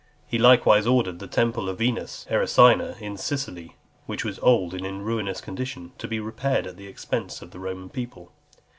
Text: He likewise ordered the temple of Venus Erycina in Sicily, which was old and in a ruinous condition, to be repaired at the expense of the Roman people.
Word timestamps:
He 0.25 0.39
likewise 0.39 0.87
ordered 0.87 1.19
the 1.19 1.27
temple 1.27 1.69
of 1.69 1.77
Venus 1.77 2.25
Erycina 2.27 2.99
in 2.99 3.17
Sicily, 3.17 3.75
which 4.07 4.25
was 4.25 4.39
old 4.39 4.73
and 4.73 4.83
in 4.83 4.95
a 4.95 5.03
ruinous 5.03 5.41
condition, 5.41 5.91
to 5.99 6.07
be 6.07 6.19
repaired 6.19 6.65
at 6.65 6.75
the 6.75 6.87
expense 6.87 7.43
of 7.43 7.51
the 7.51 7.59
Roman 7.59 7.87
people. 7.91 8.31